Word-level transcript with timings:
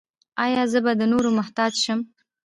ایا 0.45 0.63
زه 0.71 0.79
به 0.85 0.91
د 0.99 1.01
نورو 1.11 1.29
محتاج 1.39 1.73
شم؟ 1.83 1.99